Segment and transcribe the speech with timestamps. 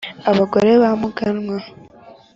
[0.31, 1.57] abagore ba muganwa,